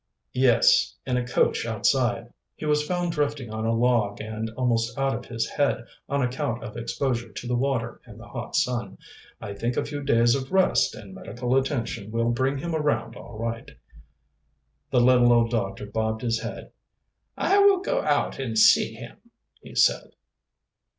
"Yes, 0.33 0.95
in 1.05 1.15
a 1.17 1.27
coach 1.27 1.63
outside. 1.67 2.33
He 2.55 2.65
was 2.65 2.81
found 2.87 3.11
drifting 3.11 3.51
on 3.51 3.67
a 3.67 3.71
log 3.71 4.19
and 4.19 4.49
almost 4.57 4.97
out 4.97 5.13
of 5.13 5.25
his 5.25 5.47
head 5.47 5.85
on 6.09 6.23
account 6.23 6.63
of 6.63 6.75
exposure 6.75 7.31
to 7.31 7.45
the 7.47 7.55
water 7.55 8.01
and 8.05 8.19
the 8.19 8.27
hot 8.27 8.55
sun. 8.55 8.97
I 9.39 9.53
think 9.53 9.77
a 9.77 9.85
few 9.85 10.01
days 10.03 10.33
of 10.33 10.51
rest 10.51 10.95
and 10.95 11.13
medical 11.13 11.55
attention 11.55 12.09
will 12.09 12.31
bring 12.31 12.57
him 12.57 12.73
around 12.73 13.15
all 13.15 13.37
right." 13.37 13.69
The 14.89 15.01
little 15.01 15.31
old 15.31 15.51
doctor 15.51 15.85
bobbed 15.85 16.23
his 16.23 16.39
head. 16.39 16.71
"I 17.37 17.59
will 17.59 17.81
go 17.81 18.01
out 18.01 18.39
and 18.39 18.57
see 18.57 18.93
him," 18.95 19.17
he 19.61 19.75
said. 19.75 20.13